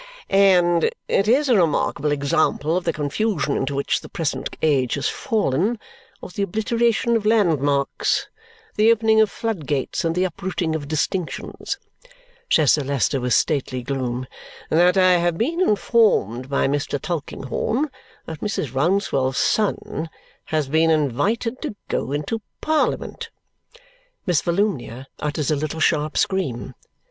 "And 0.31 0.89
it 1.07 1.27
is 1.27 1.47
a 1.47 1.55
remarkable 1.55 2.11
example 2.11 2.75
of 2.75 2.85
the 2.85 2.91
confusion 2.91 3.55
into 3.55 3.75
which 3.75 4.01
the 4.01 4.09
present 4.09 4.49
age 4.63 4.95
has 4.95 5.07
fallen; 5.07 5.77
of 6.23 6.33
the 6.33 6.41
obliteration 6.41 7.15
of 7.15 7.23
landmarks, 7.23 8.27
the 8.77 8.91
opening 8.91 9.21
of 9.21 9.29
floodgates, 9.29 10.03
and 10.03 10.15
the 10.15 10.23
uprooting 10.23 10.73
of 10.73 10.87
distinctions," 10.87 11.77
says 12.49 12.73
Sir 12.73 12.81
Leicester 12.81 13.21
with 13.21 13.35
stately 13.35 13.83
gloom, 13.83 14.25
"that 14.71 14.97
I 14.97 15.17
have 15.17 15.37
been 15.37 15.61
informed 15.61 16.49
by 16.49 16.67
Mr. 16.67 16.99
Tulkinghorn 16.99 17.91
that 18.25 18.39
Mrs. 18.41 18.73
Rouncewell's 18.73 19.37
son 19.37 20.09
has 20.45 20.67
been 20.67 20.89
invited 20.89 21.61
to 21.61 21.75
go 21.89 22.11
into 22.11 22.41
Parliament." 22.59 23.29
Miss 24.25 24.41
Volumnia 24.41 25.05
utters 25.19 25.51
a 25.51 25.55
little 25.55 25.79
sharp 25.79 26.17
scream. 26.17 26.73